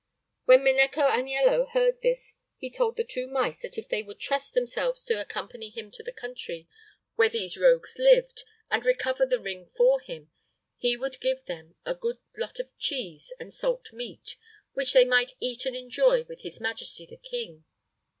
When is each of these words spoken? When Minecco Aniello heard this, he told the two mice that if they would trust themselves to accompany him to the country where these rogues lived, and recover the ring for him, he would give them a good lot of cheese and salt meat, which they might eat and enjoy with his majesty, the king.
When 0.45 0.61
Minecco 0.63 1.11
Aniello 1.11 1.69
heard 1.73 2.01
this, 2.01 2.33
he 2.57 2.71
told 2.71 2.97
the 2.97 3.03
two 3.03 3.27
mice 3.27 3.61
that 3.61 3.77
if 3.77 3.87
they 3.87 4.01
would 4.01 4.19
trust 4.19 4.55
themselves 4.55 5.05
to 5.05 5.21
accompany 5.21 5.69
him 5.69 5.91
to 5.91 6.01
the 6.01 6.11
country 6.11 6.67
where 7.17 7.29
these 7.29 7.55
rogues 7.55 7.97
lived, 7.99 8.43
and 8.71 8.83
recover 8.83 9.27
the 9.27 9.37
ring 9.39 9.69
for 9.77 9.99
him, 9.99 10.31
he 10.75 10.97
would 10.97 11.21
give 11.21 11.45
them 11.45 11.75
a 11.85 11.93
good 11.93 12.17
lot 12.35 12.59
of 12.59 12.75
cheese 12.79 13.31
and 13.39 13.53
salt 13.53 13.93
meat, 13.93 14.37
which 14.73 14.93
they 14.93 15.05
might 15.05 15.33
eat 15.39 15.67
and 15.67 15.75
enjoy 15.75 16.23
with 16.23 16.41
his 16.41 16.59
majesty, 16.59 17.05
the 17.05 17.17
king. 17.17 17.65